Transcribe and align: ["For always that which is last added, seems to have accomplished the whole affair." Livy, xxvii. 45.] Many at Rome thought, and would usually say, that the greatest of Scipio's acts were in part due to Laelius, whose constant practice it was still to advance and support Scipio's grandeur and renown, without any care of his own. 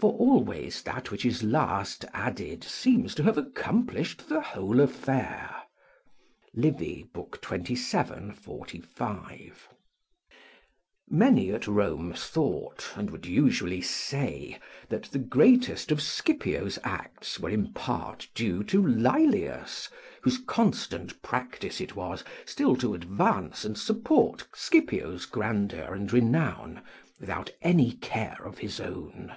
["For 0.00 0.14
always 0.14 0.82
that 0.84 1.10
which 1.10 1.26
is 1.26 1.42
last 1.42 2.06
added, 2.14 2.64
seems 2.64 3.14
to 3.16 3.22
have 3.24 3.36
accomplished 3.36 4.30
the 4.30 4.40
whole 4.40 4.80
affair." 4.80 5.54
Livy, 6.54 7.06
xxvii. 7.14 8.32
45.] 8.32 9.68
Many 11.06 11.50
at 11.52 11.66
Rome 11.66 12.14
thought, 12.16 12.92
and 12.96 13.10
would 13.10 13.26
usually 13.26 13.82
say, 13.82 14.58
that 14.88 15.02
the 15.12 15.18
greatest 15.18 15.92
of 15.92 16.00
Scipio's 16.00 16.78
acts 16.82 17.38
were 17.38 17.50
in 17.50 17.70
part 17.74 18.26
due 18.34 18.64
to 18.64 18.82
Laelius, 18.82 19.90
whose 20.22 20.38
constant 20.46 21.20
practice 21.20 21.78
it 21.78 21.94
was 21.94 22.24
still 22.46 22.74
to 22.76 22.94
advance 22.94 23.66
and 23.66 23.76
support 23.76 24.48
Scipio's 24.54 25.26
grandeur 25.26 25.92
and 25.92 26.10
renown, 26.10 26.80
without 27.20 27.50
any 27.60 27.92
care 27.92 28.38
of 28.42 28.56
his 28.56 28.80
own. 28.80 29.36